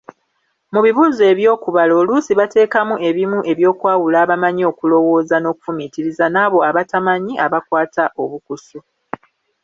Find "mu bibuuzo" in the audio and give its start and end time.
0.73-1.23